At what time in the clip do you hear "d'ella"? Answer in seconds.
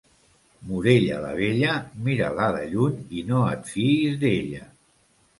4.25-4.63